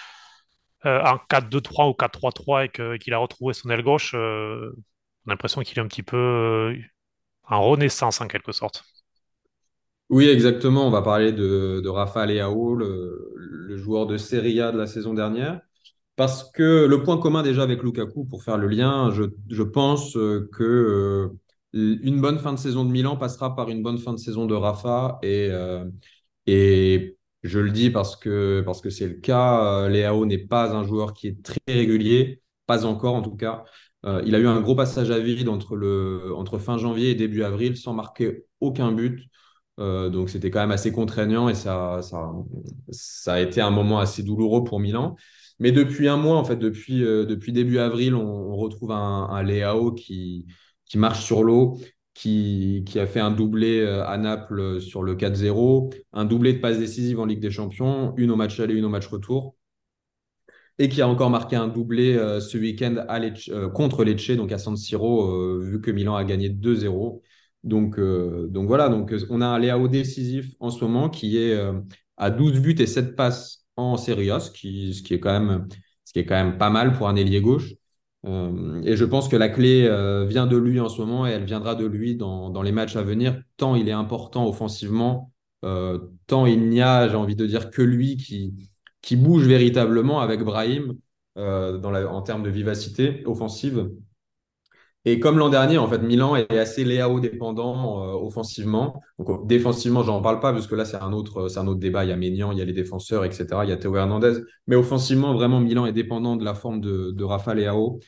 [0.86, 4.72] euh, en 4-2-3 ou 4-3-3 et qu'il a retrouvé son aile gauche, euh,
[5.26, 6.76] on a l'impression qu'il est un petit peu euh,
[7.48, 8.84] en renaissance en quelque sorte.
[10.10, 10.88] Oui, exactement.
[10.88, 14.86] On va parler de, de Rafa Leao, le, le joueur de Serie A de la
[14.88, 15.62] saison dernière.
[16.16, 20.14] Parce que le point commun déjà avec Lukaku, pour faire le lien, je, je pense
[20.14, 21.32] que
[21.76, 24.56] une bonne fin de saison de Milan passera par une bonne fin de saison de
[24.56, 25.20] Rafa.
[25.24, 25.86] Et, euh,
[27.44, 29.84] je le dis parce que c'est le cas.
[29.86, 33.66] euh, Leao n'est pas un joueur qui est très régulier, pas encore en tout cas.
[34.06, 37.78] Euh, il a eu un gros passage à vide entre, fin janvier et début avril
[37.78, 39.20] sans marquer aucun but.
[39.78, 42.00] Donc c'était quand même assez contraignant et ça,
[43.28, 45.16] a été un moment assez douloureux pour Milan.
[45.60, 47.04] Mais depuis un mois, en fait, depuis,
[47.52, 50.46] début avril, on, retrouve un, un Leao qui,
[50.86, 51.80] qui marche sur l'eau,
[52.14, 56.60] qui, qui a fait un doublé euh, à Naples sur le 4-0, un doublé de
[56.60, 59.56] passes décisives en Ligue des Champions, une au match aller, une au match retour,
[60.78, 62.96] et qui a encore marqué un doublé euh, ce week-end
[63.50, 67.22] euh, contre Lecce, donc à San Siro, euh, vu que Milan a gagné 2-0.
[67.64, 71.38] Donc, euh, donc voilà, donc euh, on a un Leao décisif en ce moment qui
[71.38, 71.74] est euh,
[72.18, 75.40] à 12 buts et 7 passes en Serie A, ce qui, ce qui est quand
[75.40, 75.68] même,
[76.04, 77.74] ce qui est quand même pas mal pour un ailier gauche.
[78.26, 81.32] Euh, et je pense que la clé euh, vient de lui en ce moment et
[81.32, 85.32] elle viendra de lui dans, dans les matchs à venir, tant il est important offensivement,
[85.64, 88.54] euh, tant il n'y a, j'ai envie de dire, que lui qui,
[89.02, 90.96] qui bouge véritablement avec Brahim
[91.38, 93.90] en termes de vivacité offensive.
[95.08, 99.02] Et comme l'an dernier, en fait, Milan est assez Léao dépendant offensivement.
[99.20, 102.06] Donc, défensivement, j'en parle pas parce que là, c'est un autre, c'est un autre débat.
[102.06, 103.46] Il y a Maignan, il y a les défenseurs, etc.
[103.64, 104.40] Il y a Théo Hernandez.
[104.66, 108.00] Mais offensivement, vraiment, Milan est dépendant de la forme de, de Rafa Leao.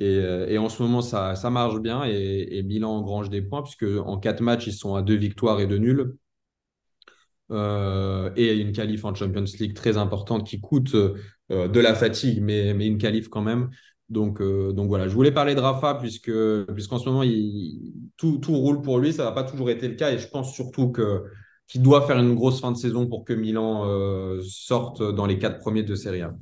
[0.00, 3.84] Et, euh, et en ce moment, ça, marche bien et, Milan engrange des points puisque
[3.84, 6.16] en quatre matchs, ils sont à deux victoires et deux nuls.
[7.50, 12.40] Euh, et une qualif en Champions League très importante qui coûte euh, de la fatigue,
[12.42, 13.70] mais, une qualif quand même.
[14.08, 16.32] Donc, voilà, je voulais parler de Rafa puisque,
[16.72, 17.24] puisqu'en ce moment,
[18.16, 19.12] tout, roule pour lui.
[19.12, 22.34] Ça n'a pas toujours été le cas et je pense surtout qu'il doit faire une
[22.34, 26.34] grosse fin de saison pour que Milan sorte dans les quatre premiers de Serie A.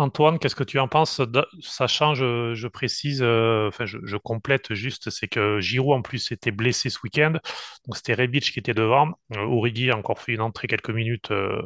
[0.00, 1.20] Antoine, qu'est-ce que tu en penses?
[1.60, 6.32] Sachant, je, je précise, euh, enfin, je, je complète juste, c'est que Giroud en plus
[6.32, 9.08] était blessé ce week-end, donc c'était Rebic qui était devant.
[9.36, 11.62] Euh, Origi a encore fait une entrée quelques minutes euh,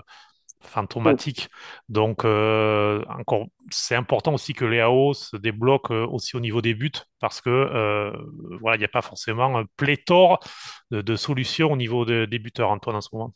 [0.63, 1.49] fantomatique,
[1.89, 6.75] donc euh, encore, c'est important aussi que Léao se débloque euh, aussi au niveau des
[6.75, 8.13] buts, parce que
[8.61, 10.41] voilà, il n'y a pas forcément un pléthore
[10.91, 13.35] de, de solutions au niveau de- des buteurs, Antoine, en ce moment.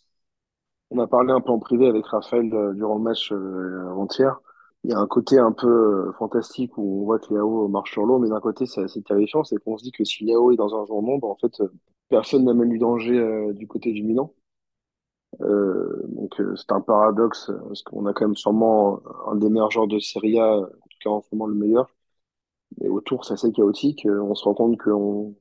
[0.90, 4.38] On a parlé un peu en privé avec Raphaël durant le match avant-hier.
[4.84, 7.92] Il y a un côté un peu euh, fantastique où on voit que Léo marche
[7.92, 10.50] sur l'eau, mais d'un côté, c'est assez terrifiant, c'est qu'on se dit que si Léo
[10.52, 11.68] est dans un jour nombre, en fait, euh,
[12.08, 14.32] personne n'amène du danger euh, du côté du Milan.
[15.40, 19.86] Euh, donc c'est un paradoxe, parce qu'on a quand même sûrement un des meilleurs joueurs
[19.88, 21.88] de Serie A, en tout cas en ce moment le meilleur.
[22.80, 24.06] Mais autour, c'est assez chaotique.
[24.06, 25.34] On se rend compte qu'on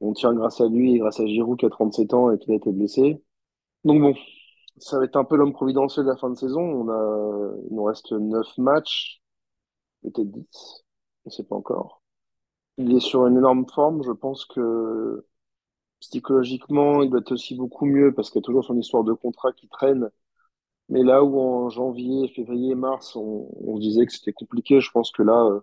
[0.00, 2.52] on tient grâce à lui et grâce à Giroud qui a 37 ans et qui
[2.52, 3.22] a été blessé.
[3.84, 4.14] Donc bon,
[4.78, 6.60] ça va être un peu l'homme providentiel de la fin de saison.
[6.60, 9.22] On a, il nous reste 9 matchs,
[10.02, 10.84] peut-être 10,
[11.24, 12.02] on ne sait pas encore.
[12.78, 14.02] Il est sur une énorme forme.
[14.04, 15.26] Je pense que
[16.00, 19.12] psychologiquement, il doit être aussi beaucoup mieux parce qu'il y a toujours son histoire de
[19.14, 20.10] contrat qui traîne.
[20.88, 25.22] Mais là où en janvier, février, mars, on, disait que c'était compliqué, je pense que
[25.22, 25.60] là, euh,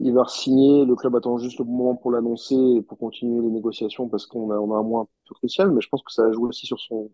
[0.00, 0.84] il va signer.
[0.84, 4.50] Le club attend juste le moment pour l'annoncer et pour continuer les négociations parce qu'on
[4.50, 5.70] a, on a un mois un crucial.
[5.72, 7.10] Mais je pense que ça a joué aussi sur son,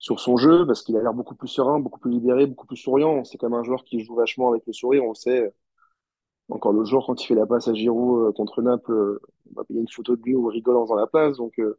[0.00, 2.76] sur son jeu parce qu'il a l'air beaucoup plus serein, beaucoup plus libéré, beaucoup plus
[2.76, 3.24] souriant.
[3.24, 5.54] C'est quand même un joueur qui joue vachement avec le sourire, on sait.
[6.48, 9.20] Encore le jour, quand il fait la passe à Giroud euh, contre Naples,
[9.68, 11.36] il y a une photo de lui où il rigole la passe.
[11.36, 11.78] Donc, euh,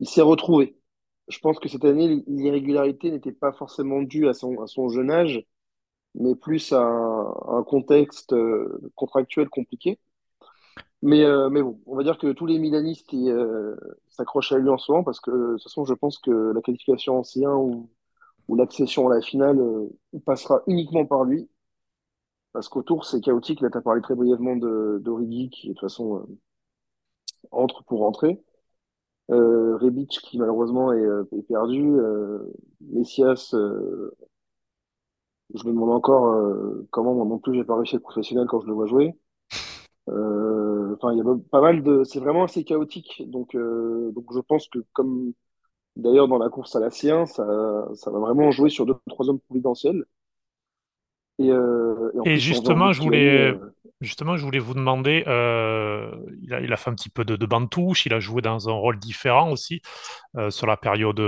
[0.00, 0.78] il s'est retrouvé.
[1.28, 5.10] Je pense que cette année, l'irrégularité n'était pas forcément due à son, à son jeune
[5.10, 5.44] âge,
[6.14, 10.00] mais plus à un, à un contexte euh, contractuel compliqué.
[11.02, 13.76] Mais, euh, mais bon, on va dire que tous les Milanistes euh,
[14.08, 16.60] s'accrochent à lui en ce moment parce que de toute façon, je pense que la
[16.62, 17.90] qualification en C1 ou,
[18.56, 19.88] l'accession à la finale euh,
[20.24, 21.48] passera uniquement par lui.
[22.52, 23.60] Parce qu'autour, c'est chaotique.
[23.60, 26.26] Là, tu as parlé très brièvement d'Origi qui, de toute façon,
[27.50, 28.42] entre pour rentrer.
[29.28, 31.96] Rebic qui, malheureusement, est, perdu.
[32.80, 33.56] Messias, je
[35.66, 38.66] me demande encore comment moi non plus j'ai pas réussi à être professionnel quand je
[38.66, 39.14] le vois jouer.
[41.00, 42.04] Enfin, il y a pas mal de.
[42.04, 43.22] C'est vraiment assez chaotique.
[43.26, 45.32] Donc, euh, donc je pense que comme
[45.96, 49.28] d'ailleurs dans la course à la C1, ça, ça va vraiment jouer sur deux, trois
[49.28, 50.04] hommes providentiels.
[51.38, 53.58] Et, euh, et en Et plus, justement, je voulais, euh,
[54.02, 56.10] Justement, je voulais vous demander, euh,
[56.42, 58.68] il a, il a fait un petit peu de, de touche, il a joué dans
[58.68, 59.80] un rôle différent aussi
[60.50, 61.18] sur la période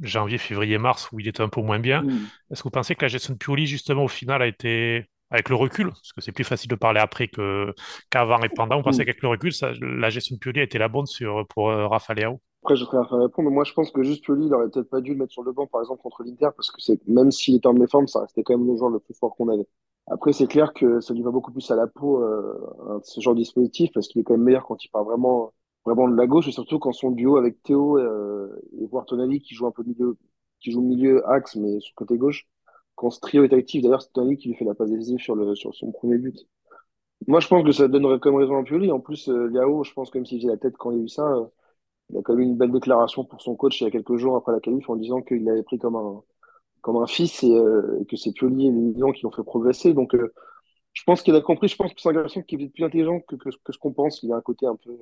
[0.00, 2.02] janvier, février, mars où il était un peu moins bien.
[2.02, 2.26] Hmm.
[2.50, 5.48] Est-ce que vous pensez que la gestion de Pioli, justement, au final, a été, avec
[5.48, 7.74] le recul, parce que c'est plus facile de parler après que,
[8.10, 9.06] qu'avant et pendant, pensez Hmm.
[9.06, 12.40] qu'avec le recul, la gestion de Pioli été la bonne sur, pour euh, Rafa Leao?
[12.62, 14.68] Après, je serais à faire répondre, mais moi je pense que juste Pioli, il aurait
[14.68, 17.06] peut-être pas dû le mettre sur le banc, par exemple, contre l'Inter, parce que c'est
[17.06, 19.48] même s'il était en méforme, ça restait quand même le joueur le plus fort qu'on
[19.48, 19.66] avait.
[20.08, 23.34] Après, c'est clair que ça lui va beaucoup plus à la peau, euh, ce genre
[23.34, 25.52] de dispositif, parce qu'il est quand même meilleur quand il part vraiment,
[25.84, 28.48] vraiment de la gauche, et surtout quand son duo avec Théo euh,
[28.80, 30.16] et voire Tonali, qui joue un peu milieu,
[30.60, 32.46] qui joue milieu axe, mais sur le côté gauche,
[32.96, 35.36] quand ce trio est actif, d'ailleurs, c'est Tonali qui lui fait la passe décisive sur
[35.36, 36.36] le, sur son premier but.
[37.28, 38.90] Moi, je pense que ça donnerait comme raison à Pioli.
[38.92, 41.04] En plus, euh, Liao, je pense, comme s'il faisait la tête quand il y a
[41.04, 41.46] eu ça, euh,
[42.10, 44.16] il a quand même eu une belle déclaration pour son coach il y a quelques
[44.16, 46.22] jours après la qualif en disant qu'il l'avait pris comme un,
[46.80, 49.92] comme un fils et, euh, que c'est Pioli et Mignon qui l'ont fait progresser.
[49.94, 50.32] Donc, euh,
[50.92, 51.68] je pense qu'il a compris.
[51.68, 53.92] Je pense que c'est un garçon qui est plus intelligent que, que, que ce qu'on
[53.92, 54.22] pense.
[54.22, 54.96] Il a un côté un peu,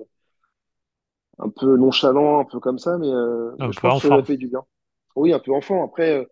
[1.39, 4.23] un peu nonchalant, un peu comme ça, mais, euh, mais je peu pense que ça
[4.23, 4.65] fait du bien.
[5.17, 5.85] Oui, un peu enfant.
[5.85, 6.25] Après, euh,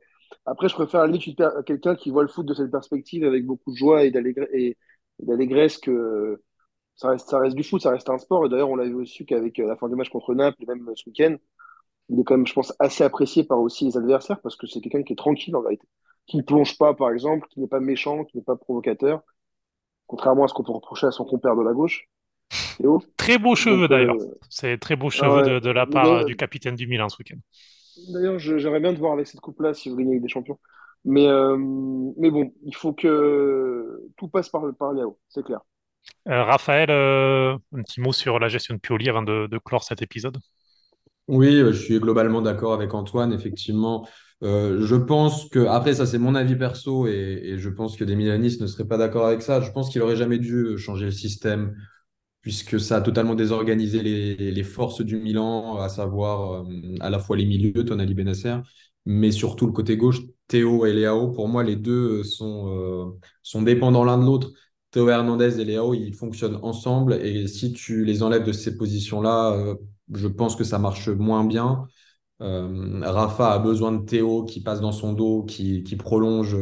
[0.47, 3.47] après je préfère à la limite quelqu'un qui voit le foot de cette perspective avec
[3.47, 4.77] beaucoup de joie et d'allégr- et-
[5.21, 6.43] et d'allégresse que
[6.97, 8.47] ça reste, ça reste du foot, ça reste un sport.
[8.47, 10.67] Et d'ailleurs, on l'a vu aussi qu'avec euh, la fin du match contre Naples, et
[10.67, 11.37] même ce week-end,
[12.11, 14.81] il est quand même, je pense, assez apprécié par aussi les adversaires parce que c'est
[14.81, 15.87] quelqu'un qui est tranquille en vérité,
[16.27, 19.23] qui ne plonge pas, par exemple, qui n'est pas méchant, qui n'est pas provocateur,
[20.07, 22.09] contrairement à ce qu'on peut reprocher à son compère de la gauche.
[23.17, 24.17] Très beaux cheveux Donc, d'ailleurs.
[24.21, 25.51] euh, C'est très beaux ah cheveux ouais.
[25.55, 27.39] de, de la part euh, du capitaine du Milan ce week-end.
[28.09, 30.59] D'ailleurs, j'aimerais bien te voir avec cette coupe-là si vous gagnez avec des champions.
[31.05, 35.61] Mais, euh, mais bon, il faut que tout passe par, par Léo, c'est clair.
[36.29, 39.85] Euh, Raphaël, euh, un petit mot sur la gestion de Pioli avant de, de clore
[39.85, 40.39] cet épisode?
[41.29, 43.33] Oui, je suis globalement d'accord avec Antoine.
[43.33, 44.07] Effectivement,
[44.45, 47.13] Euh, je pense que, après, ça c'est mon avis perso et,
[47.45, 49.61] et je pense que des Milanistes ne seraient pas d'accord avec ça.
[49.61, 51.77] Je pense qu'il aurait jamais dû changer le système
[52.43, 57.37] puisque ça a totalement désorganisé les, forces du Milan, à savoir euh, à la fois
[57.37, 58.57] les milieux, Tonali Benasser,
[59.07, 61.31] mais surtout le côté gauche, Théo et Léao.
[61.31, 64.51] Pour moi, les deux euh, sont, euh, sont dépendants l'un de l'autre.
[64.91, 69.75] Théo Hernandez et Léao, ils fonctionnent ensemble et si tu les enlèves de ces positions-là,
[70.13, 71.87] je pense que ça marche moins bien.
[72.41, 76.55] Rafa a besoin de Théo qui passe dans son dos, qui, qui prolonge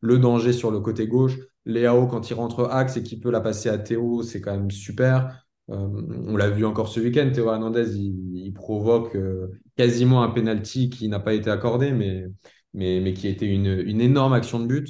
[0.00, 1.36] le danger sur le côté gauche.
[1.66, 4.70] Léao, quand il rentre axe et qu'il peut la passer à Théo, c'est quand même
[4.70, 5.44] super.
[5.70, 5.88] Euh,
[6.26, 11.08] on l'a vu encore ce week-end, Théo Hernandez, il, provoque euh, quasiment un penalty qui
[11.08, 12.26] n'a pas été accordé, mais,
[12.74, 14.88] mais, mais qui été une, une énorme action de but.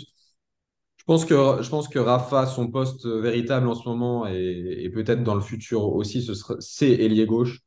[0.96, 5.22] Je pense que, je pense que Rafa, son poste véritable en ce moment, et, peut-être
[5.22, 7.63] dans le futur aussi, ce c'est ailier gauche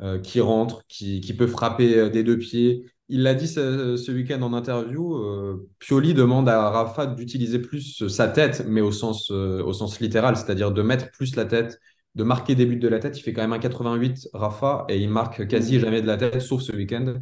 [0.00, 2.84] euh, qui rentre, qui, qui peut frapper euh, des deux pieds.
[3.08, 8.06] Il l'a dit ce, ce week-end en interview, euh, Pioli demande à Rafa d'utiliser plus
[8.08, 11.78] sa tête, mais au sens, euh, au sens littéral, c'est-à-dire de mettre plus la tête,
[12.16, 13.18] de marquer des buts de la tête.
[13.18, 16.40] Il fait quand même un 88, Rafa, et il marque quasi jamais de la tête,
[16.40, 17.14] sauf ce week-end.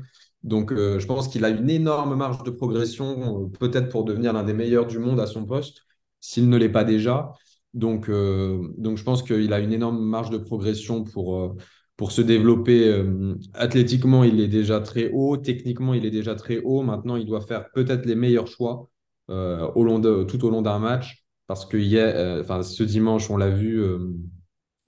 [0.43, 4.33] Donc euh, je pense qu'il a une énorme marge de progression, euh, peut-être pour devenir
[4.33, 5.83] l'un des meilleurs du monde à son poste,
[6.21, 7.33] s'il ne l'est pas déjà.
[7.73, 11.57] Donc, euh, donc je pense qu'il a une énorme marge de progression pour, euh,
[11.97, 15.37] pour se développer euh, athlétiquement, il est déjà très haut.
[15.37, 16.83] Techniquement, il est déjà très haut.
[16.83, 18.91] Maintenant, il doit faire peut-être les meilleurs choix
[19.31, 21.25] euh, tout au long d'un match.
[21.47, 23.81] Parce que euh, ce dimanche, on l'a vu,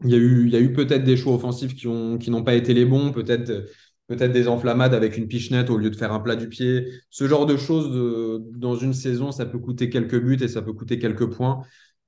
[0.05, 1.87] il y a eu, eu peut-être des choix offensifs qui
[2.19, 3.13] qui n'ont pas été les bons.
[3.13, 3.67] Peut-être,
[4.09, 6.89] peut-être des enflammades avec une pichenette au lieu de faire un plat du pied.
[7.11, 10.73] Ce genre de choses, dans une saison, ça peut coûter quelques buts et ça peut
[10.73, 11.61] coûter quelques points.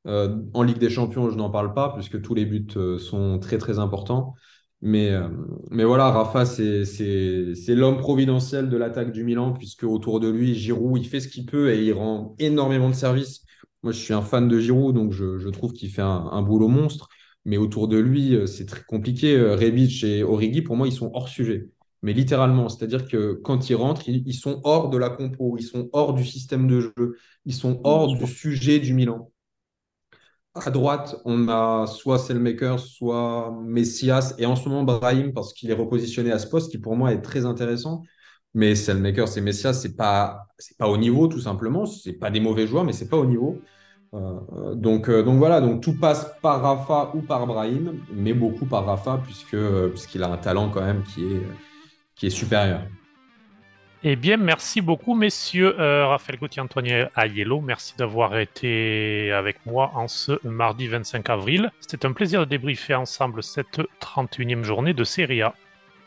[0.06, 2.66] En Ligue des Champions, je n'en parle pas, puisque tous les buts
[2.98, 4.34] sont très, très importants.
[4.80, 5.28] Mais, euh,
[5.70, 6.84] mais voilà, Rafa, c'est,
[7.74, 11.46] l'homme providentiel de l'attaque du Milan, puisque autour de lui, Giroud, il fait ce qu'il
[11.46, 13.44] peut et il rend énormément de services.
[13.82, 16.42] Moi, je suis un fan de Giroud, donc je, je trouve qu'il fait un, un
[16.42, 17.08] boulot monstre.
[17.44, 19.36] Mais autour de lui, euh, c'est très compliqué.
[19.36, 21.68] Euh, Rebic et Origi, pour moi, ils sont hors sujet.
[22.02, 25.64] Mais littéralement, c'est-à-dire que quand ils rentrent, ils, ils sont hors de la compo, ils
[25.64, 29.30] sont hors du système de jeu, ils sont hors du sujet du Milan.
[30.66, 35.70] À droite, on a soit Selmaker, soit Messias, et en ce moment Brahim, parce qu'il
[35.70, 38.02] est repositionné à ce poste, qui pour moi est très intéressant.
[38.54, 40.46] Mais Selmaker, c'est Messias, c'est pas,
[40.78, 41.86] pas au niveau, tout simplement.
[41.86, 43.60] C'est pas des mauvais joueurs, mais c'est pas au niveau.
[44.14, 48.66] Euh, donc, euh, donc voilà, donc tout passe par Rafa ou par Brahim, mais beaucoup
[48.66, 52.82] par Rafa, puisque, euh, puisqu'il a un talent quand même qui est supérieur.
[54.04, 55.74] Eh bien, merci beaucoup, messieurs.
[55.80, 56.86] Euh, Raphaël Gauthier, Antoine
[57.16, 61.72] Aiello, merci d'avoir été avec moi en ce mardi 25 avril.
[61.80, 65.52] C'était un plaisir de débriefer ensemble cette 31e journée de Serie A.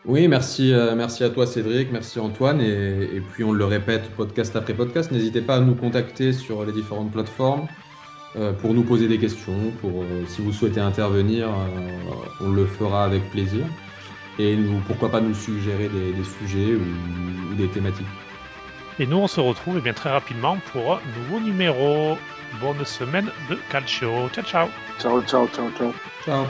[0.05, 4.09] Oui, merci, euh, merci à toi Cédric, merci Antoine, et, et puis on le répète
[4.11, 7.67] podcast après podcast, n'hésitez pas à nous contacter sur les différentes plateformes.
[8.61, 9.73] pour nous poser des questions.
[9.81, 11.49] Pour, si vous souhaitez intervenir,
[12.39, 13.65] on le fera avec plaisir.
[14.39, 18.07] Et nous, pourquoi pas nous suggérer des, sujets ou, des thématiques.
[18.99, 22.17] Et nous, on se retrouve eh bien, très rapidement pour un nouveau numéro.
[22.59, 24.29] Bonne semaine de Calcio.
[24.29, 24.67] Ciao, ciao.
[24.99, 25.93] Ciao, ciao, ciao, ciao.
[26.25, 26.45] Ciao.